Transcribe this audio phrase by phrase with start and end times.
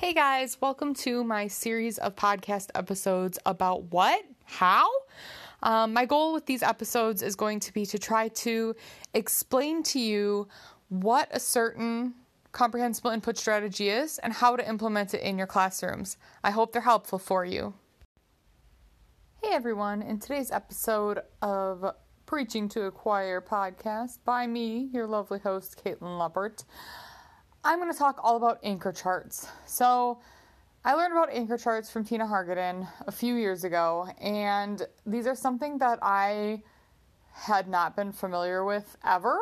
[0.00, 4.24] Hey guys, welcome to my series of podcast episodes about what?
[4.46, 4.88] How?
[5.62, 8.74] Um, my goal with these episodes is going to be to try to
[9.12, 10.48] explain to you
[10.88, 12.14] what a certain
[12.50, 16.16] comprehensible input strategy is and how to implement it in your classrooms.
[16.42, 17.74] I hope they're helpful for you.
[19.42, 21.94] Hey everyone, in today's episode of
[22.24, 26.64] Preaching to Acquire podcast by me, your lovely host, Kaitlin Luppert.
[27.62, 29.46] I'm going to talk all about anchor charts.
[29.66, 30.18] So,
[30.82, 35.34] I learned about anchor charts from Tina Hargaden a few years ago, and these are
[35.34, 36.62] something that I
[37.34, 39.38] had not been familiar with ever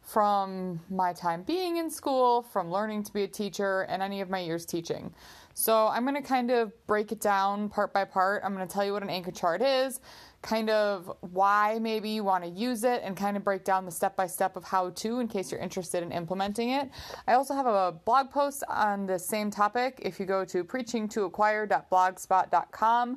[0.00, 4.30] from my time being in school, from learning to be a teacher, and any of
[4.30, 5.12] my years teaching.
[5.52, 8.40] So, I'm going to kind of break it down part by part.
[8.46, 10.00] I'm going to tell you what an anchor chart is,
[10.42, 13.92] kind of why maybe you want to use it and kind of break down the
[13.92, 16.90] step by step of how to in case you're interested in implementing it.
[17.28, 23.16] I also have a blog post on the same topic if you go to preachingtoacquire.blogspot.com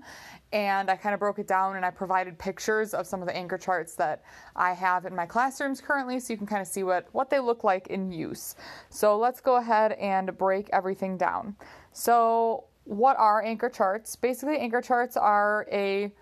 [0.53, 3.35] and I kind of broke it down and I provided pictures of some of the
[3.35, 4.23] anchor charts that
[4.55, 7.39] I have in my classrooms currently so you can kind of see what what they
[7.39, 8.55] look like in use.
[8.89, 11.55] So let's go ahead and break everything down.
[11.91, 14.15] So what are anchor charts?
[14.15, 16.13] Basically anchor charts are a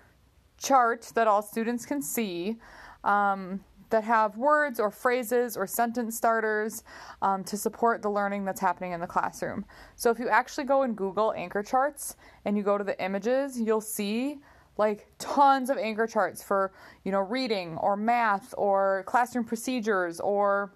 [0.64, 2.58] chart that all students can see
[3.04, 6.84] um, that have words or phrases or sentence starters
[7.22, 9.66] um, to support the learning that's happening in the classroom.
[9.96, 13.60] So if you actually go and Google anchor charts and you go to the images,
[13.60, 14.40] you'll see
[14.78, 20.74] like tons of anchor charts for you know reading or math or classroom procedures or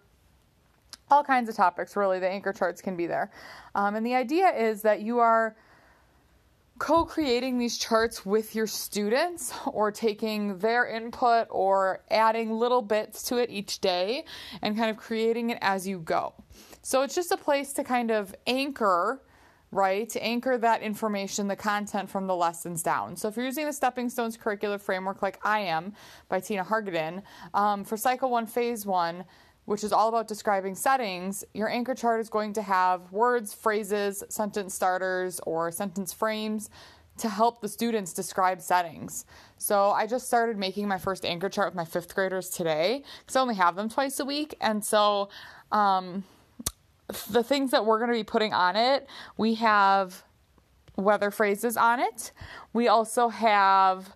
[1.09, 3.31] all kinds of topics really the anchor charts can be there
[3.73, 5.55] um, and the idea is that you are
[6.79, 13.23] co creating these charts with your students or taking their input or adding little bits
[13.23, 14.25] to it each day
[14.61, 16.33] and kind of creating it as you go.
[16.81, 19.21] So it's just a place to kind of anchor,
[19.71, 20.07] right?
[20.09, 23.15] To anchor that information, the content from the lessons down.
[23.15, 25.93] So if you're using the Stepping Stones curricular framework like I am
[26.29, 27.23] by Tina Hargaden,
[27.53, 29.25] um, for Cycle 1, Phase 1,
[29.67, 34.23] which is all about describing settings, your anchor chart is going to have words, phrases,
[34.29, 36.69] sentence starters, or sentence frames
[37.17, 39.25] to help the students describe settings.
[39.57, 43.35] So I just started making my first anchor chart with my fifth graders today because
[43.35, 44.55] I only have them twice a week.
[44.61, 45.27] And so
[45.73, 46.23] um,
[47.29, 49.05] the things that we're going to be putting on it,
[49.35, 50.23] we have
[50.95, 52.31] weather phrases on it.
[52.71, 54.15] We also have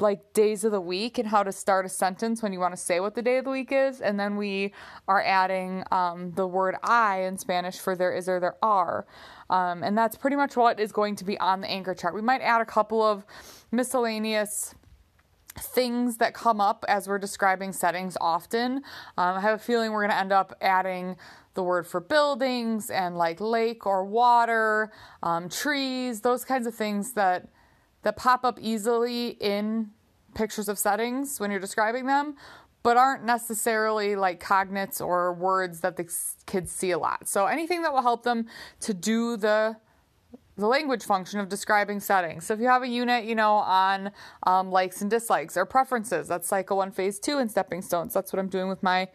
[0.00, 2.80] like days of the week and how to start a sentence when you want to
[2.80, 4.00] say what the day of the week is.
[4.00, 4.72] And then we
[5.08, 9.06] are adding um, the word hay in Spanish for there is or there are.
[9.48, 12.14] Um, and that's pretty much what is going to be on the anchor chart.
[12.14, 13.24] We might add a couple of
[13.70, 14.74] miscellaneous
[15.58, 18.76] things that come up as we're describing settings often.
[19.16, 21.16] Um, I have a feeling we're going to end up adding
[21.54, 24.92] the word for buildings and like lake or water,
[25.22, 27.48] um, trees, those kinds of things that
[28.06, 29.90] that pop up easily in
[30.32, 32.36] pictures of settings when you're describing them,
[32.84, 36.08] but aren't necessarily like cognates or words that the
[36.46, 37.26] kids see a lot.
[37.26, 38.46] So anything that will help them
[38.82, 39.76] to do the
[40.58, 42.46] the language function of describing settings.
[42.46, 44.10] So if you have a unit, you know, on
[44.44, 48.14] um, likes and dislikes or preferences, that's cycle one, phase two in stepping stones.
[48.14, 49.08] That's what I'm doing with my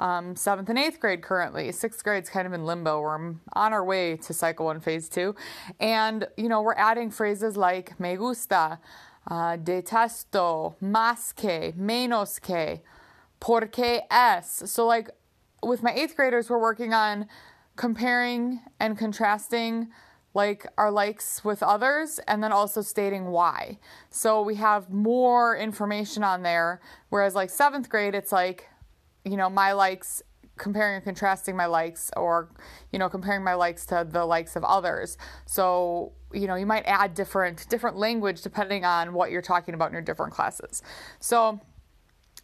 [0.00, 1.70] um, seventh and eighth grade currently.
[1.72, 3.00] Sixth grade's kind of in limbo.
[3.00, 5.34] We're on our way to cycle one, phase two.
[5.78, 8.80] And, you know, we're adding phrases like me gusta,
[9.28, 12.80] uh, detesto, más que, menos que,
[13.40, 14.62] porque es.
[14.66, 15.10] So, like,
[15.62, 17.26] with my eighth graders, we're working on
[17.76, 19.88] comparing and contrasting
[20.44, 23.78] like our likes with others and then also stating why.
[24.10, 28.68] So we have more information on there whereas like 7th grade it's like
[29.24, 30.22] you know, my likes
[30.56, 32.50] comparing and contrasting my likes or
[32.92, 35.16] you know comparing my likes to the likes of others.
[35.46, 39.86] So you know you might add different different language depending on what you're talking about
[39.88, 40.82] in your different classes.
[41.20, 41.60] So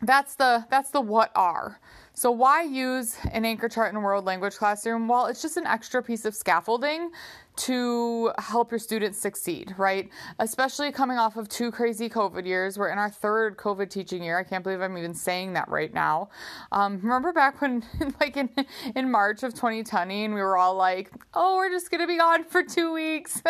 [0.00, 1.80] that's the that's the what are.
[2.14, 5.08] So why use an anchor chart in a world language classroom?
[5.08, 7.10] Well it's just an extra piece of scaffolding
[7.56, 10.08] to help your students succeed, right?
[10.38, 12.78] Especially coming off of two crazy COVID years.
[12.78, 14.38] We're in our third COVID teaching year.
[14.38, 16.30] I can't believe I'm even saying that right now.
[16.72, 17.84] Um, remember back when,
[18.20, 18.50] like in,
[18.94, 22.18] in March of 2020, and we were all like, oh, we're just going to be
[22.18, 23.40] gone for two weeks.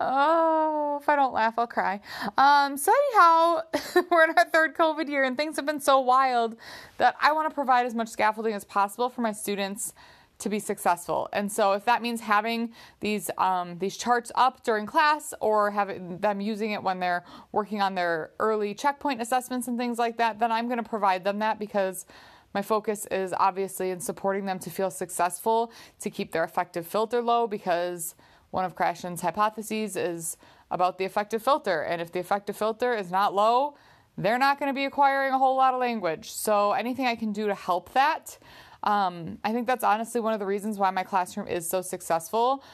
[0.00, 2.00] oh, if I don't laugh, I'll cry.
[2.36, 3.60] Um, so, anyhow,
[4.10, 6.56] we're in our third COVID year, and things have been so wild
[6.98, 9.92] that I want to provide as much scaffolding as possible for my students
[10.42, 11.28] to be successful.
[11.32, 16.18] And so if that means having these um, these charts up during class or having
[16.18, 20.38] them using it when they're working on their early checkpoint assessments and things like that,
[20.38, 22.06] then I'm going to provide them that because
[22.54, 27.22] My focus is obviously in supporting them to feel successful, to keep their affective filter
[27.22, 28.14] low, because
[28.50, 30.36] one of Krashen's hypotheses is
[30.70, 31.82] about the affective filter.
[31.82, 33.76] And if the affective filter is not low,
[34.18, 36.30] they're not going to be acquiring a whole lot of language.
[36.30, 38.36] So anything I can do to help that,
[38.82, 42.64] um, I think that's honestly one of the reasons why my classroom is so successful.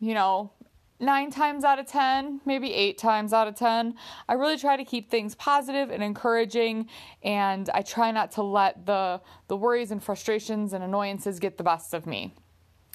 [0.00, 0.52] You know,
[1.00, 3.94] nine times out of 10, maybe eight times out of 10.
[4.28, 6.88] I really try to keep things positive and encouraging,
[7.22, 11.64] and I try not to let the, the worries and frustrations and annoyances get the
[11.64, 12.34] best of me.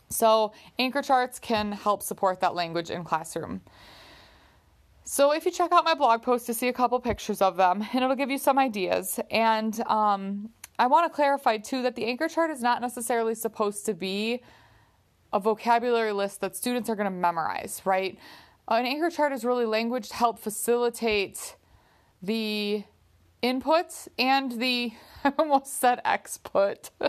[0.10, 3.62] So, anchor charts can help support that language in classroom.
[5.06, 7.82] So, if you check out my blog post to see a couple pictures of them,
[7.94, 9.20] and it'll give you some ideas.
[9.32, 10.50] And um,
[10.80, 14.42] I want to clarify too that the anchor chart is not necessarily supposed to be
[15.32, 18.18] a vocabulary list that students are going to memorize, right?
[18.68, 21.56] An anchor chart is really language to help facilitate
[22.22, 22.84] the
[23.42, 24.94] input and the,
[25.24, 26.90] I almost said exput.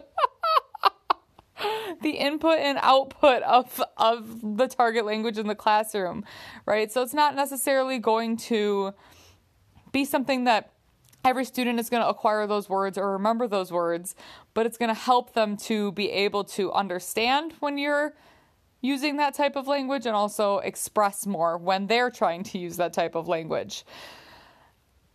[2.02, 6.24] the input and output of of the target language in the classroom,
[6.66, 6.90] right?
[6.92, 8.92] So it's not necessarily going to
[9.92, 10.73] be something that
[11.24, 14.14] every student is going to acquire those words or remember those words,
[14.52, 18.14] but it's going to help them to be able to understand when you're
[18.80, 22.92] using that type of language and also express more when they're trying to use that
[22.92, 23.84] type of language.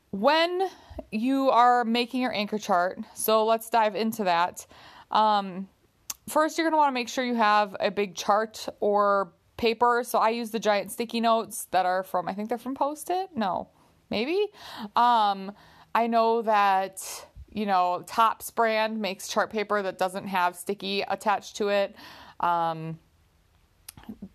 [0.09, 0.67] When
[1.11, 4.65] you are making your anchor chart, so let's dive into that.
[5.11, 5.69] Um,
[6.27, 10.03] first, you're going to want to make sure you have a big chart or paper.
[10.03, 13.11] So I use the giant sticky notes that are from, I think they're from Post
[13.11, 13.29] it.
[13.35, 13.69] No,
[14.09, 14.47] maybe.
[14.95, 15.51] Um,
[15.99, 17.03] I know that,
[17.51, 21.93] you know, Tops brand makes chart paper that doesn't have sticky attached to it.
[22.39, 22.97] Um,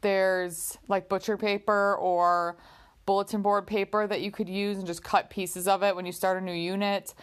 [0.02, 2.58] there's like butcher paper or
[3.06, 6.12] bulletin board paper that you could use and just cut pieces of it when you
[6.12, 7.14] start a new unit.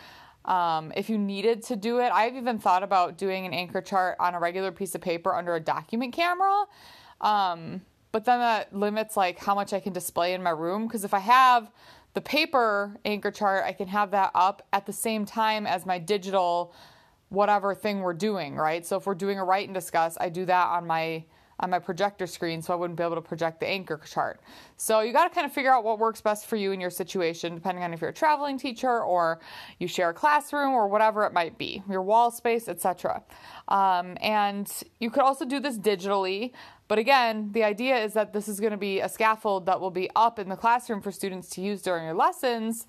[0.46, 4.18] Um, if you needed to do it, I've even thought about doing an anchor chart
[4.20, 6.66] on a regular piece of paper under a document camera.
[7.22, 11.04] Um, but then that limits like how much I can display in my room because
[11.04, 11.72] if I have
[12.14, 15.98] the paper anchor chart, I can have that up at the same time as my
[15.98, 16.74] digital
[17.30, 18.86] whatever thing we're doing, right?
[18.86, 21.24] So if we're doing a write and discuss, I do that on my
[21.62, 24.42] on my projector screen so I wouldn't be able to project the anchor chart.
[24.78, 26.90] So you got to kind of figure out what works best for you in your
[26.90, 29.40] situation, depending on if you're a traveling teacher or
[29.80, 33.22] you share a classroom or whatever it might be, your wall space, etc.
[33.68, 36.52] Um, and you could also do this digitally.
[36.92, 39.92] But again, the idea is that this is going to be a scaffold that will
[39.92, 42.86] be up in the classroom for students to use during your lessons.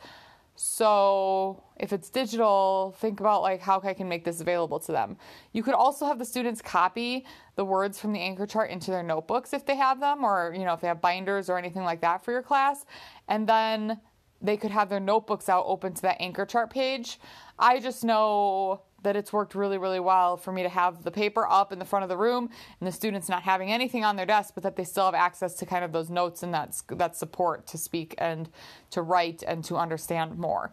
[0.56, 5.18] So if it's digital, think about like how I can make this available to them.
[5.52, 9.04] You could also have the students copy the words from the anchor chart into their
[9.04, 12.00] notebooks if they have them or you know if they have binders or anything like
[12.00, 12.84] that for your class
[13.28, 14.00] and then
[14.40, 17.20] they could have their notebooks out open to that anchor chart page.
[17.56, 21.46] I just know that it's worked really, really well for me to have the paper
[21.48, 22.48] up in the front of the room
[22.80, 25.54] and the students not having anything on their desk, but that they still have access
[25.54, 28.48] to kind of those notes and that, that support to speak and
[28.90, 30.72] to write and to understand more.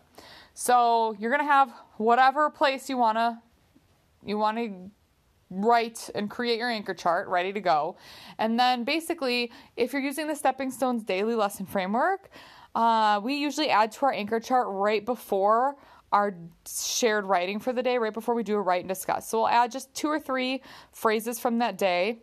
[0.53, 3.39] So you're going to have whatever place you want to
[4.25, 4.91] you want to
[5.49, 7.95] write and create your anchor chart ready to go.
[8.37, 12.29] And then basically, if you're using the Stepping Stones daily lesson framework,
[12.75, 15.75] uh, we usually add to our anchor chart right before
[16.11, 16.35] our
[16.67, 19.27] shared writing for the day right before we do a write and discuss.
[19.29, 20.61] So we'll add just two or three
[20.91, 22.19] phrases from that day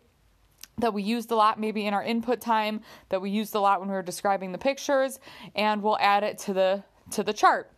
[0.79, 3.79] that we used a lot maybe in our input time that we used a lot
[3.79, 5.19] when we were describing the pictures
[5.55, 7.71] and we'll add it to the to the chart.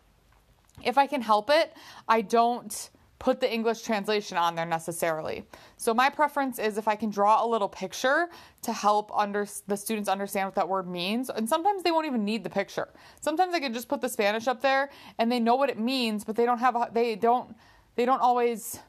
[0.84, 1.74] If I can help it,
[2.08, 5.46] I don't put the English translation on there necessarily.
[5.76, 8.30] So my preference is if I can draw a little picture
[8.62, 11.30] to help under the students understand what that word means.
[11.30, 12.88] And sometimes they won't even need the picture.
[13.20, 16.24] Sometimes I can just put the Spanish up there and they know what it means,
[16.24, 17.56] but they don't have a, they don't
[17.96, 18.80] they don't always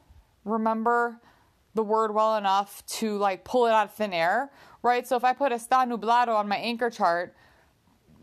[0.45, 1.19] remember
[1.73, 4.49] the word well enough to like pull it out of thin air,
[4.81, 5.05] right?
[5.05, 7.35] So if I put está nublado on my anchor chart,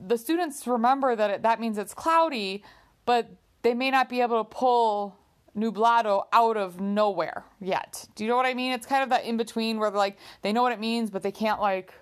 [0.06, 2.62] the students remember that it, that means it's cloudy,
[3.04, 3.28] but
[3.62, 5.18] they may not be able to pull
[5.58, 8.06] nublado out of nowhere yet.
[8.14, 8.72] Do you know what I mean?
[8.72, 11.22] It's kind of that in between where they're like they know what it means, but
[11.22, 11.92] they can't like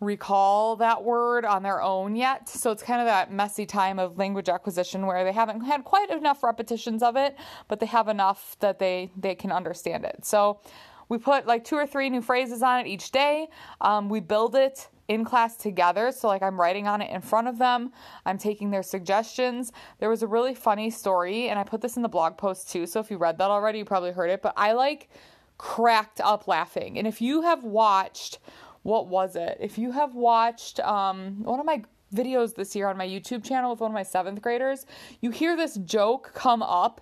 [0.00, 2.48] recall that word on their own yet.
[2.48, 6.10] So it's kind of that messy time of language acquisition where they haven't had quite
[6.10, 7.36] enough repetitions of it,
[7.66, 10.24] but they have enough that they they can understand it.
[10.24, 10.60] So
[11.08, 13.48] we put like two or three new phrases on it each day.
[13.80, 16.12] Um, we build it in class together.
[16.12, 17.92] So, like, I'm writing on it in front of them,
[18.26, 19.72] I'm taking their suggestions.
[19.98, 22.86] There was a really funny story, and I put this in the blog post too.
[22.86, 25.08] So, if you read that already, you probably heard it, but I like
[25.56, 26.98] cracked up laughing.
[26.98, 28.38] And if you have watched,
[28.82, 29.56] what was it?
[29.60, 31.82] If you have watched um, one of my
[32.14, 34.86] videos this year on my YouTube channel with one of my seventh graders,
[35.20, 37.00] you hear this joke come up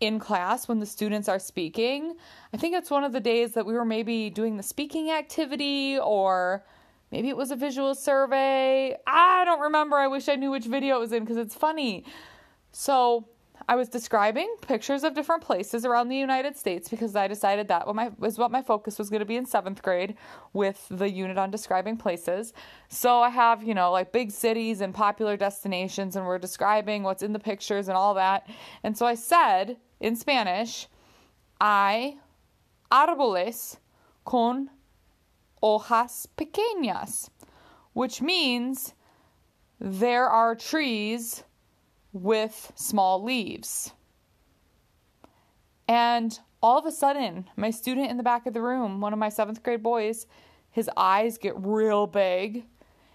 [0.00, 2.16] in class when the students are speaking.
[2.52, 5.98] I think it's one of the days that we were maybe doing the speaking activity
[5.98, 6.64] or
[7.10, 8.96] maybe it was a visual survey.
[9.06, 9.96] I don't remember.
[9.96, 12.04] I wish I knew which video it was in because it's funny.
[12.72, 13.28] So
[13.68, 17.86] I was describing pictures of different places around the United States because I decided that
[18.18, 20.16] was what my focus was going to be in seventh grade
[20.52, 22.52] with the unit on describing places.
[22.88, 27.22] So I have, you know, like big cities and popular destinations, and we're describing what's
[27.22, 28.48] in the pictures and all that.
[28.84, 30.88] And so I said in Spanish,
[31.60, 32.18] hay
[32.90, 33.78] árboles
[34.24, 34.70] con
[35.62, 37.30] hojas pequeñas,
[37.92, 38.94] which means
[39.80, 41.44] there are trees
[42.12, 43.92] with small leaves.
[45.88, 49.18] And all of a sudden, my student in the back of the room, one of
[49.18, 50.26] my seventh grade boys,
[50.70, 52.64] his eyes get real big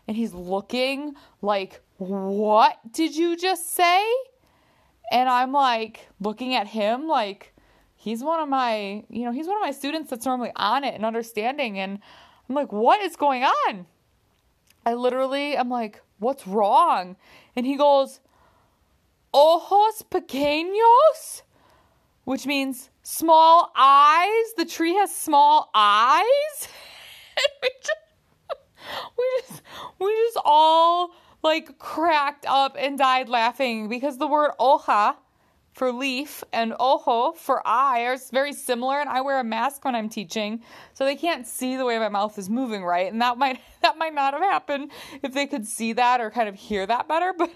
[0.07, 4.03] and he's looking like, What did you just say?
[5.11, 7.53] And I'm like looking at him like
[7.95, 10.95] he's one of my, you know, he's one of my students that's normally on it
[10.95, 11.77] and understanding.
[11.77, 11.99] And
[12.49, 13.85] I'm like, What is going on?
[14.85, 17.17] I literally am like, What's wrong?
[17.55, 18.21] And he goes,
[19.33, 21.41] ojos pequeños,
[22.23, 24.53] which means small eyes.
[24.57, 26.67] The tree has small eyes.
[27.61, 28.61] we just,
[29.17, 29.61] we just,
[29.99, 31.11] we just all
[31.43, 35.15] like cracked up and died laughing because the word hoja
[35.73, 39.95] for leaf and ojo for eye are very similar and I wear a mask when
[39.95, 40.61] I'm teaching
[40.93, 43.11] so they can't see the way my mouth is moving right?
[43.11, 44.91] And that might that might not have happened
[45.23, 47.51] if they could see that or kind of hear that better but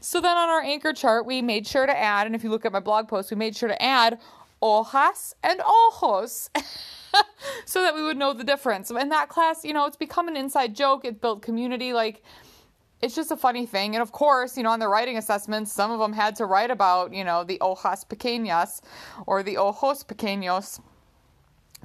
[0.00, 2.64] so then on our anchor chart we made sure to add and if you look
[2.64, 4.18] at my blog post we made sure to add
[4.62, 6.48] hojas and ojos
[7.64, 8.90] so that we would know the difference.
[8.90, 11.04] In that class you know it's become an inside joke.
[11.04, 12.22] It built community like
[13.04, 13.94] it's just a funny thing.
[13.94, 16.70] And of course, you know, on the writing assessments, some of them had to write
[16.70, 18.80] about, you know, the hojas pequeñas
[19.26, 20.80] or the ojos pequeños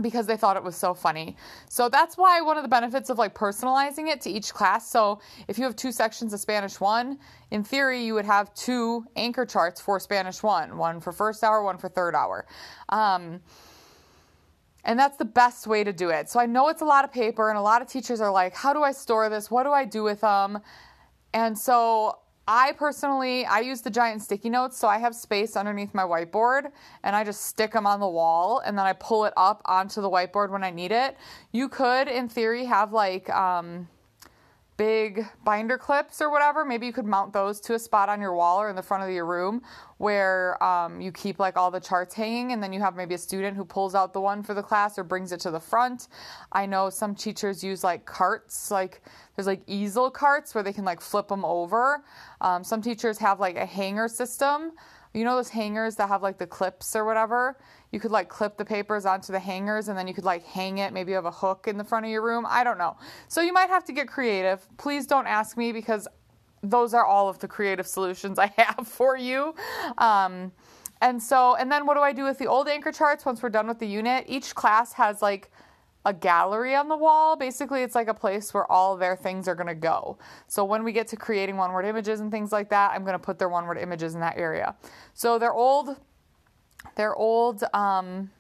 [0.02, 1.36] because they thought it was so funny.
[1.68, 4.90] So that's why one of the benefits of like personalizing it to each class.
[4.90, 7.20] So if you have two sections of Spanish 1,
[7.52, 11.62] in theory you would have two anchor charts for Spanish 1, one for first hour,
[11.62, 12.46] one for third hour.
[12.88, 13.42] Um,
[14.86, 16.30] and that's the best way to do it.
[16.30, 18.56] So I know it's a lot of paper and a lot of teachers are like,
[18.56, 19.52] "How do I store this?
[19.52, 20.62] What do I do with them?"
[21.34, 25.94] And so I personally I use the giant sticky notes so I have space underneath
[25.94, 26.72] my whiteboard
[27.04, 30.02] and I just stick them on the wall and then I pull it up onto
[30.02, 31.16] the whiteboard when I need it.
[31.52, 33.88] You could in theory have like um,
[34.80, 36.64] big binder clips or whatever.
[36.64, 39.04] Maybe you could mount those to a spot on your wall or in the front
[39.04, 39.62] of your room
[39.98, 43.18] where um, you keep like all the charts hanging and then you have maybe a
[43.18, 46.08] student who pulls out the one for the class or brings it to the front.
[46.54, 49.02] I know some teachers use like carts, like
[49.36, 52.02] there's like easel carts where they can like flip them over.
[52.40, 54.72] Um, some teachers have like a hanger system.
[55.14, 57.58] You know those hangers that have like the clips or whatever?
[57.92, 60.78] you could like clip the papers onto the hangers and then you could like hang
[60.78, 60.94] it.
[60.94, 62.46] Maybe you have a hook in the front of your room.
[62.48, 62.98] I don't know.
[63.28, 64.66] So you might have to get creative.
[64.78, 66.08] Please don't ask me because
[66.62, 69.56] those are all of the creative solutions I have for you.
[69.98, 70.52] Um,
[71.02, 73.50] and so, and then what do I do with the old anchor charts once we're
[73.50, 74.26] done with the unit?
[74.28, 75.50] Each class has like
[76.10, 77.36] a gallery on the wall.
[77.36, 80.18] Basically, it's like a place where all their things are going to go.
[80.48, 83.14] So when we get to creating one word images and things like that, I'm going
[83.14, 84.76] to put their one word images in that area.
[85.14, 85.96] So their old
[86.96, 88.32] their old um,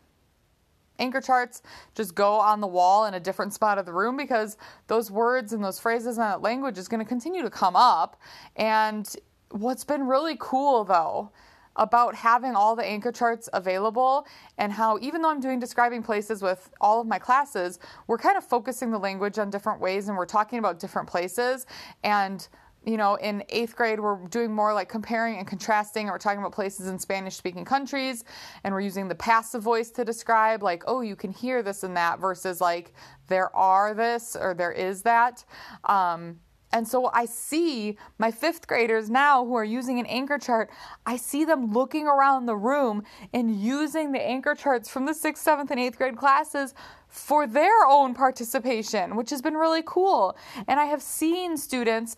[0.97, 1.61] anchor charts
[1.93, 4.57] just go on the wall in a different spot of the room because
[4.87, 8.19] those words and those phrases and that language is going to continue to come up.
[8.55, 9.13] And
[9.51, 11.31] what's been really cool though
[11.75, 16.41] about having all the anchor charts available and how even though I'm doing describing places
[16.41, 20.17] with all of my classes, we're kind of focusing the language on different ways and
[20.17, 21.65] we're talking about different places
[22.03, 22.47] and
[22.85, 26.39] you know, in eighth grade, we're doing more like comparing and contrasting, and we're talking
[26.39, 28.23] about places in Spanish speaking countries,
[28.63, 31.95] and we're using the passive voice to describe, like, oh, you can hear this and
[31.97, 32.93] that, versus like,
[33.27, 35.43] there are this or there is that.
[35.83, 36.39] Um,
[36.71, 40.69] and so I see my fifth graders now who are using an anchor chart,
[41.05, 45.43] I see them looking around the room and using the anchor charts from the sixth,
[45.43, 46.73] seventh, and eighth grade classes
[47.07, 50.37] for their own participation, which has been really cool.
[50.67, 52.15] And I have seen students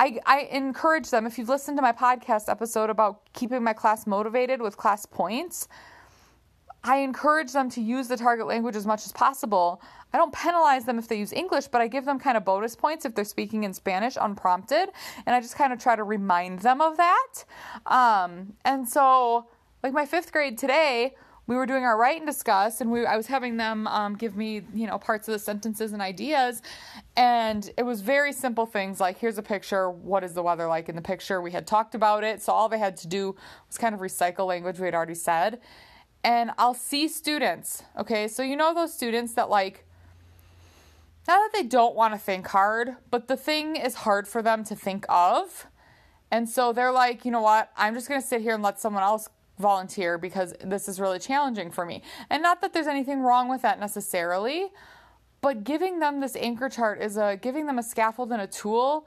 [0.00, 4.06] I, I encourage them, if you've listened to my podcast episode about keeping my class
[4.06, 5.66] motivated with class points,
[6.88, 9.82] I encourage them to use the target language as much as possible.
[10.14, 12.74] I don't penalize them if they use English, but I give them kind of bonus
[12.74, 14.88] points if they're speaking in Spanish unprompted.
[15.26, 17.44] And I just kind of try to remind them of that.
[17.84, 19.48] Um, and so,
[19.82, 21.14] like my fifth grade today,
[21.46, 24.36] we were doing our write and discuss, and we I was having them um, give
[24.36, 26.62] me you know parts of the sentences and ideas,
[27.16, 29.90] and it was very simple things like here's a picture.
[29.90, 31.40] What is the weather like in the picture?
[31.40, 33.34] We had talked about it, so all they had to do
[33.66, 35.60] was kind of recycle language we had already said.
[36.24, 39.84] And I'll see students, okay, so you know those students that like
[41.28, 44.64] not that they don't want to think hard, but the thing is hard for them
[44.64, 45.66] to think of.
[46.30, 47.70] And so they're like, you know what?
[47.76, 51.18] I'm just going to sit here and let someone else volunteer because this is really
[51.18, 52.02] challenging for me.
[52.30, 54.68] And not that there's anything wrong with that necessarily,
[55.42, 59.06] but giving them this anchor chart is a giving them a scaffold and a tool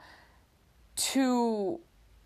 [0.96, 1.80] to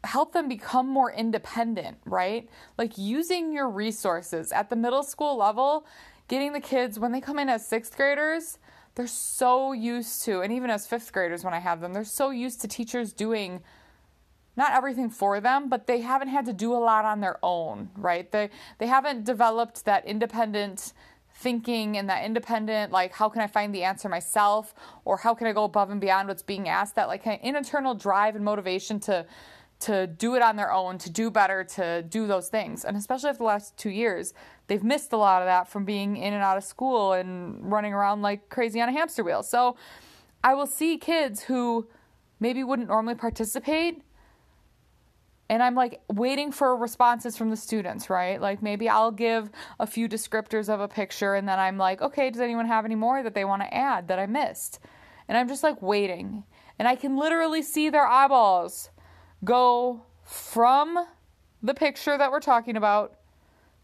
[0.06, 2.50] help them become more independent, right?
[2.78, 5.86] Like using your resources at the middle school level,
[6.28, 8.58] getting the kids when they come in as 6th graders,
[8.96, 12.30] they're so used to and even as 5th graders when I have them, they're so
[12.30, 13.62] used to teachers doing
[14.58, 17.90] not everything for them, but they haven't had to do a lot on their own,
[17.98, 18.32] right?
[18.32, 20.94] They they haven't developed that independent
[21.38, 25.48] thinking and that independent like how can I find the answer myself or how can
[25.48, 29.02] I go above and beyond what's being asked that like of internal drive and motivation
[29.02, 29.26] to
[29.82, 32.86] to do it on their own, to do better, to do those things.
[32.86, 34.34] And especially after the last 2 years,
[34.68, 37.94] they've missed a lot of that from being in and out of school and running
[37.94, 39.44] around like crazy on a hamster wheel.
[39.44, 39.76] So
[40.44, 41.88] I will see kids who
[42.40, 44.02] maybe wouldn't normally participate
[45.48, 48.42] and I'm like waiting for responses from the students, right?
[48.42, 52.32] Like maybe I'll give a few descriptors of a picture and then I'm like, okay,
[52.32, 54.80] does anyone have any more that they want to add that I missed?
[55.28, 56.46] And I'm just like waiting.
[56.80, 58.90] And I can literally see their eyeballs
[59.44, 61.06] go from
[61.62, 63.16] the picture that we're talking about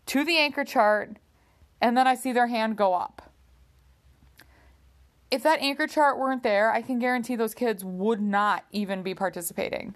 [0.08, 1.18] to the anchor chart,
[1.80, 3.32] and then I see their hand go up.
[5.30, 9.16] If that anchor chart weren't there, I can guarantee those kids would not even be
[9.16, 9.96] participating.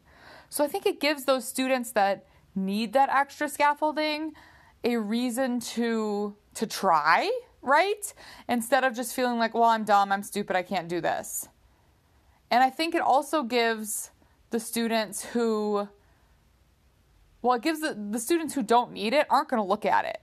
[0.49, 4.33] So I think it gives those students that need that extra scaffolding
[4.83, 7.29] a reason to to try,
[7.61, 8.13] right?
[8.47, 11.49] Instead of just feeling like, well, I'm dumb, I'm stupid, I can't do this.
[12.49, 14.11] And I think it also gives
[14.49, 15.87] the students who
[17.45, 20.05] well, it gives the, the students who don't need it aren't going to look at
[20.05, 20.19] it.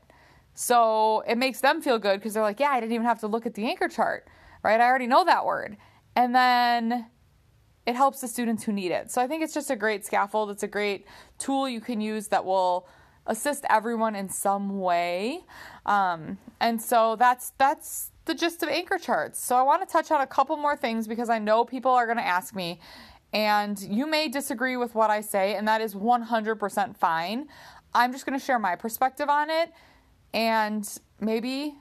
[0.54, 3.28] So it makes them feel good because they're like, yeah, I didn't even have to
[3.28, 4.26] look at the anchor chart,
[4.64, 4.80] right?
[4.80, 5.76] I already know that word.
[6.16, 7.06] And then
[7.86, 9.10] it helps the students who need it.
[9.12, 10.50] So I think it's just a great scaffold.
[10.50, 11.06] It's a great
[11.38, 12.88] tool you can use that will
[13.26, 15.44] assist everyone in some way.
[15.86, 19.40] Um, and so that's that's the gist of anchor charts.
[19.40, 22.06] So I want to touch on a couple more things because I know people are
[22.06, 22.80] going to ask me
[23.32, 27.48] and you may disagree with what I say and that is 100% fine.
[27.94, 29.72] I'm just going to share my perspective on it
[30.32, 30.88] and
[31.20, 31.76] maybe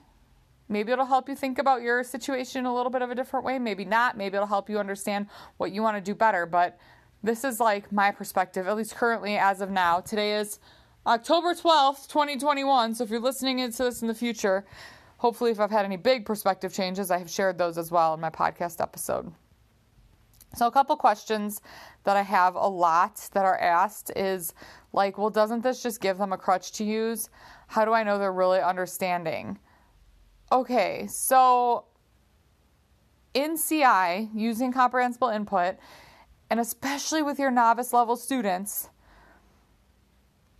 [0.72, 3.58] Maybe it'll help you think about your situation a little bit of a different way.
[3.58, 4.16] Maybe not.
[4.16, 5.26] Maybe it'll help you understand
[5.58, 6.46] what you want to do better.
[6.46, 6.78] But
[7.22, 10.00] this is like my perspective, at least currently as of now.
[10.00, 10.58] Today is
[11.06, 12.94] October 12th, 2021.
[12.94, 14.64] So if you're listening to this in the future,
[15.18, 18.20] hopefully, if I've had any big perspective changes, I have shared those as well in
[18.20, 19.30] my podcast episode.
[20.54, 21.60] So, a couple questions
[22.04, 24.54] that I have a lot that are asked is
[24.92, 27.30] like, well, doesn't this just give them a crutch to use?
[27.68, 29.58] How do I know they're really understanding?
[30.50, 31.86] Okay, so
[33.32, 35.76] in CI, using comprehensible input,
[36.50, 38.90] and especially with your novice level students,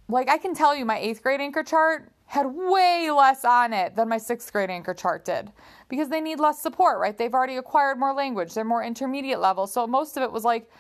[0.09, 3.95] like I can tell you, my eighth grade anchor chart had way less on it
[3.95, 5.53] than my sixth grade anchor chart did
[5.89, 7.17] because they need less support, right?
[7.17, 9.67] They've already acquired more language, they're more intermediate level.
[9.67, 10.71] So most of it was like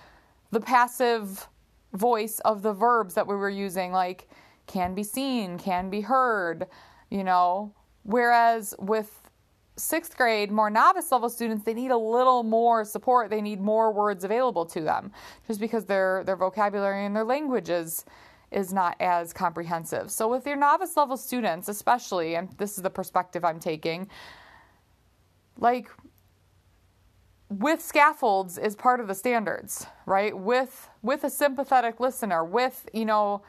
[0.50, 1.46] the passive
[1.92, 4.28] voice of the verbs that we were using, like
[4.66, 6.66] can be seen, can be heard,
[7.10, 9.30] you know, Whereas with
[9.76, 13.30] sixth grade, more novice level students, they need a little more support.
[13.30, 15.12] They need more words available to them
[15.46, 17.70] just because their, their vocabulary and their language
[18.52, 20.10] is, not as comprehensive.
[20.10, 24.08] So, with your novice level students, especially, and this is the perspective I'm taking,
[25.58, 25.88] like
[27.48, 30.36] with scaffolds is part of the standards, right?
[30.36, 33.42] With with a sympathetic listener, with, you know,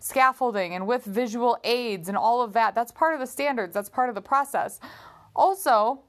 [0.00, 2.74] scaffolding and with visual aids and all of that.
[2.74, 4.80] That's part of the standards, that's part of the process.
[5.34, 6.00] Also,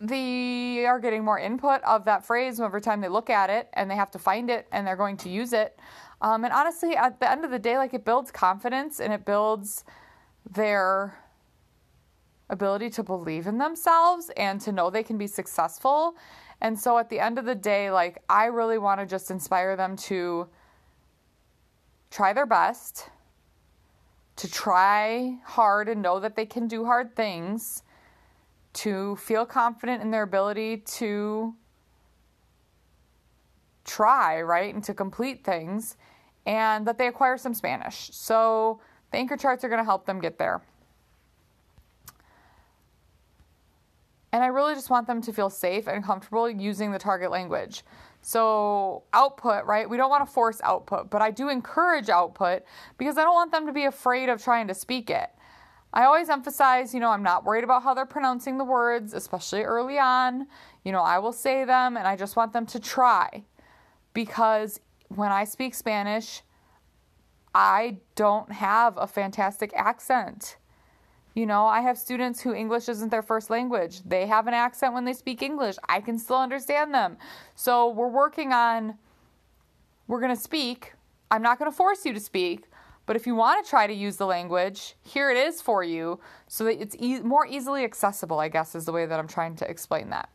[0.00, 3.90] they are getting more input of that phrase every time they look at it and
[3.90, 5.78] they have to find it and they're going to use it.
[6.20, 9.24] Um, and honestly, at the end of the day, like it builds confidence and it
[9.24, 9.84] builds
[10.50, 11.18] their
[12.50, 16.16] ability to believe in themselves and to know they can be successful.
[16.60, 19.76] And so at the end of the day, like I really want to just inspire
[19.76, 20.48] them to
[22.10, 23.10] try their best,
[24.36, 27.82] to try hard and know that they can do hard things,
[28.74, 31.54] to feel confident in their ability to
[33.84, 35.96] try, right, and to complete things,
[36.46, 38.10] and that they acquire some Spanish.
[38.12, 40.62] So the anchor charts are going to help them get there.
[44.32, 47.82] And I really just want them to feel safe and comfortable using the target language.
[48.20, 49.88] So, output, right?
[49.88, 52.62] We don't want to force output, but I do encourage output
[52.98, 55.30] because I don't want them to be afraid of trying to speak it.
[55.98, 59.62] I always emphasize, you know, I'm not worried about how they're pronouncing the words, especially
[59.62, 60.46] early on.
[60.84, 63.42] You know, I will say them and I just want them to try
[64.14, 66.42] because when I speak Spanish,
[67.52, 70.58] I don't have a fantastic accent.
[71.34, 74.02] You know, I have students who English isn't their first language.
[74.06, 75.74] They have an accent when they speak English.
[75.88, 77.16] I can still understand them.
[77.56, 78.98] So we're working on,
[80.06, 80.92] we're going to speak.
[81.32, 82.66] I'm not going to force you to speak,
[83.08, 86.20] but if you want to try to use the language, here it is for you
[86.46, 89.56] so that it's e- more easily accessible, I guess, is the way that I'm trying
[89.56, 90.28] to explain that.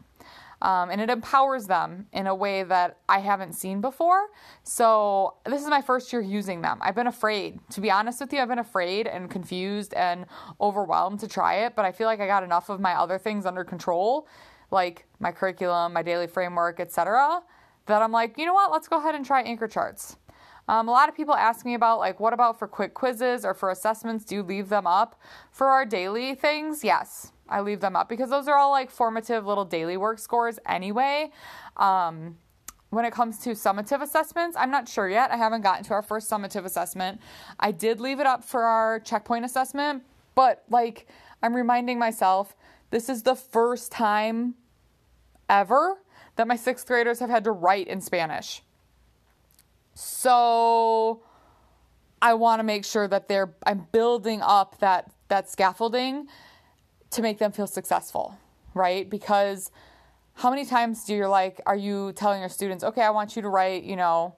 [0.60, 4.30] Um, and it empowers them in a way that I haven't seen before.
[4.64, 6.80] So, this is my first year using them.
[6.82, 10.26] I've been afraid, to be honest with you, I've been afraid and confused and
[10.60, 13.46] overwhelmed to try it, but I feel like I got enough of my other things
[13.46, 14.28] under control,
[14.72, 17.44] like my curriculum, my daily framework, etc.,
[17.86, 20.16] that I'm like, you know what, let's go ahead and try anchor charts.
[20.68, 23.54] Um, a lot of people ask me about, like, what about for quick quizzes or
[23.54, 24.24] for assessments?
[24.24, 25.20] Do you leave them up?
[25.52, 27.32] For our daily things, yes.
[27.50, 31.32] I leave them up because those are all like formative little daily work scores anyway.
[31.78, 32.38] Um,
[32.90, 35.32] when it comes to summative assessments, I'm not sure yet.
[35.32, 37.20] I haven't gotten to our first summative assessment.
[37.60, 40.04] I did leave it up for our checkpoint assessment,
[40.36, 41.08] but like
[41.42, 42.56] I'm reminding myself,
[42.92, 44.56] this is the first time
[45.50, 45.98] ever
[46.36, 48.64] that my sixth graders have had to write in Spanish.
[49.94, 51.22] So
[52.22, 56.28] I want to make sure that they're I'm building up that that scaffolding
[57.12, 58.38] to make them feel successful,
[58.74, 59.10] right?
[59.10, 59.72] Because
[60.36, 63.42] how many times do you're like, are you telling your students, okay, I want you
[63.44, 64.36] to write, you know,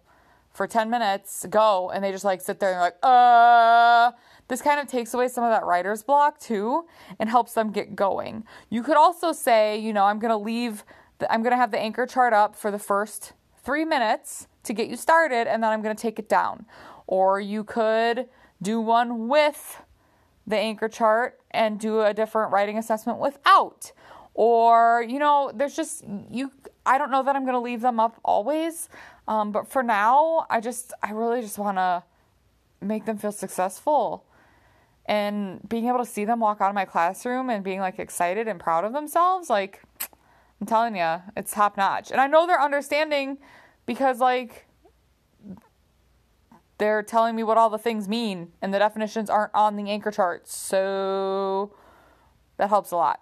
[0.51, 4.11] for 10 minutes, go, and they just like sit there and like, uh,
[4.47, 6.85] this kind of takes away some of that writer's block too
[7.19, 8.43] and helps them get going.
[8.69, 10.83] You could also say, you know, I'm going to leave,
[11.19, 14.73] the, I'm going to have the anchor chart up for the first three minutes to
[14.73, 16.65] get you started, and then I'm going to take it down.
[17.07, 18.27] Or you could
[18.61, 19.81] do one with
[20.47, 23.91] the anchor chart and do a different writing assessment without.
[24.33, 26.51] Or, you know, there's just, you,
[26.85, 28.89] I don't know that I'm going to leave them up always.
[29.27, 32.03] Um, but for now, I just, I really just want to
[32.81, 34.25] make them feel successful.
[35.05, 38.47] And being able to see them walk out of my classroom and being like excited
[38.47, 39.81] and proud of themselves, like,
[40.59, 42.11] I'm telling you, it's top notch.
[42.11, 43.37] And I know they're understanding
[43.85, 44.65] because, like,
[46.77, 50.11] they're telling me what all the things mean, and the definitions aren't on the anchor
[50.11, 50.55] charts.
[50.55, 51.73] So
[52.57, 53.21] that helps a lot.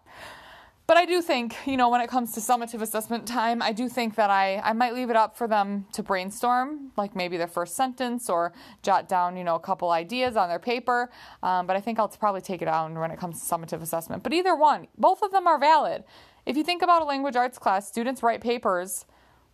[0.86, 3.88] But I do think, you know, when it comes to summative assessment time, I do
[3.88, 7.48] think that I, I might leave it up for them to brainstorm, like maybe their
[7.48, 11.10] first sentence or jot down, you know, a couple ideas on their paper.
[11.42, 14.24] Um, but I think I'll probably take it down when it comes to summative assessment.
[14.24, 16.04] But either one, both of them are valid.
[16.46, 19.06] If you think about a language arts class, students write papers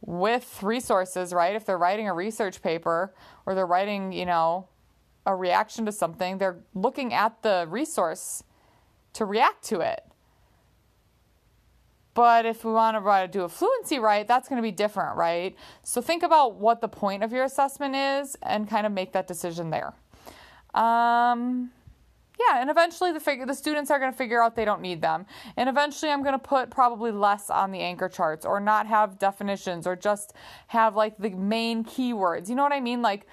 [0.02, 1.56] with resources, right?
[1.56, 3.14] If they're writing a research paper
[3.46, 4.68] or they're writing, you know,
[5.26, 8.44] a reaction to something, they're looking at the resource
[9.14, 10.04] to react to it.
[12.14, 15.56] But if we want to do a fluency write, that's going to be different, right?
[15.84, 19.28] So think about what the point of your assessment is and kind of make that
[19.28, 19.94] decision there.
[20.74, 21.72] Um,
[22.40, 25.02] yeah, and eventually the figure the students are going to figure out they don't need
[25.02, 25.26] them.
[25.58, 29.20] And eventually I'm going to put probably less on the anchor charts or not have
[29.20, 30.34] definitions or just
[30.68, 32.48] have like the main keywords.
[32.48, 33.02] You know what I mean?
[33.02, 33.28] Like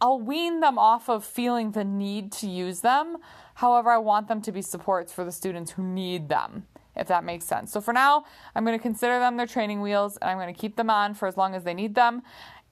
[0.00, 3.16] I'll wean them off of feeling the need to use them.
[3.54, 7.24] However, I want them to be supports for the students who need them, if that
[7.24, 7.72] makes sense.
[7.72, 10.60] So for now, I'm going to consider them their training wheels and I'm going to
[10.60, 12.22] keep them on for as long as they need them.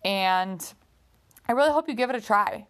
[0.05, 0.73] And
[1.49, 2.67] I really hope you give it a try.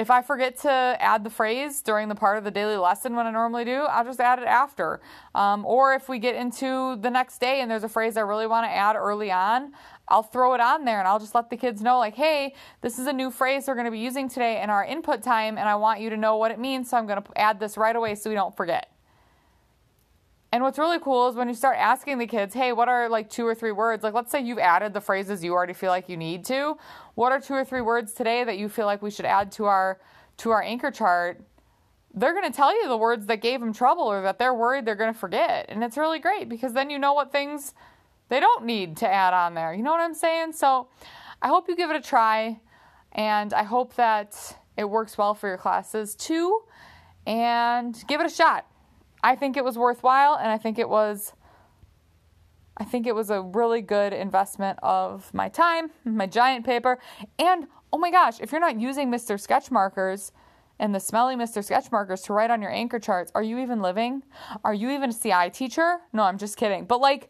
[0.00, 3.26] If I forget to add the phrase during the part of the daily lesson when
[3.26, 5.02] I normally do, I'll just add it after.
[5.34, 8.46] Um, or if we get into the next day and there's a phrase I really
[8.46, 9.72] want to add early on,
[10.08, 12.98] I'll throw it on there and I'll just let the kids know, like, hey, this
[12.98, 15.68] is a new phrase we're going to be using today in our input time, and
[15.68, 17.94] I want you to know what it means, so I'm going to add this right
[17.94, 18.90] away so we don't forget.
[20.52, 23.30] And what's really cool is when you start asking the kids, hey, what are like
[23.30, 24.02] two or three words?
[24.02, 26.76] Like, let's say you've added the phrases you already feel like you need to.
[27.14, 29.66] What are two or three words today that you feel like we should add to
[29.66, 30.00] our
[30.38, 31.40] to our anchor chart?
[32.12, 34.84] They're going to tell you the words that gave them trouble or that they're worried
[34.84, 35.66] they're going to forget.
[35.68, 37.72] And it's really great because then you know what things
[38.28, 39.72] they don't need to add on there.
[39.72, 40.54] You know what I'm saying?
[40.54, 40.88] So
[41.40, 42.58] I hope you give it a try
[43.12, 46.62] and I hope that it works well for your classes too.
[47.26, 48.66] And give it a shot.
[49.22, 51.34] I think it was worthwhile and I think it was
[52.76, 56.98] I think it was a really good investment of my time, my giant paper,
[57.38, 59.38] and oh my gosh, if you're not using Mr.
[59.38, 60.32] Sketch markers
[60.78, 61.62] and the smelly Mr.
[61.62, 64.22] Sketch markers to write on your anchor charts, are you even living?
[64.64, 65.98] Are you even a CI teacher?
[66.14, 66.86] No, I'm just kidding.
[66.86, 67.28] But like,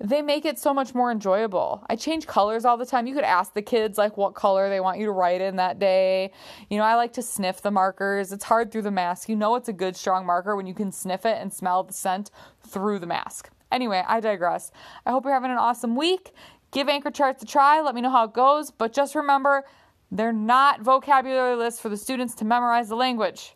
[0.00, 1.84] they make it so much more enjoyable.
[1.88, 3.06] I change colors all the time.
[3.06, 5.78] You could ask the kids like what color they want you to write in that
[5.80, 6.30] day.
[6.70, 8.32] You know, I like to sniff the markers.
[8.32, 9.28] It's hard through the mask.
[9.28, 11.92] You know it's a good strong marker when you can sniff it and smell the
[11.92, 12.30] scent
[12.62, 13.50] through the mask.
[13.72, 14.70] Anyway, I digress.
[15.04, 16.32] I hope you're having an awesome week.
[16.70, 17.80] Give anchor charts a try.
[17.80, 19.64] Let me know how it goes, but just remember
[20.12, 23.54] they're not vocabulary lists for the students to memorize the language.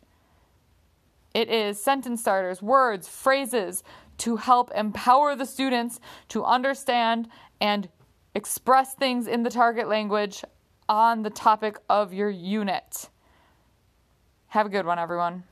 [1.34, 3.82] It is sentence starters, words, phrases,
[4.18, 7.28] to help empower the students to understand
[7.60, 7.88] and
[8.34, 10.44] express things in the target language
[10.88, 13.08] on the topic of your unit.
[14.48, 15.44] Have a good one, everyone.